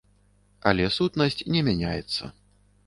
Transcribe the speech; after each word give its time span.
Але 0.71 0.87
сутнасць 0.97 1.39
не 1.57 1.61
мяняецца. 1.69 2.23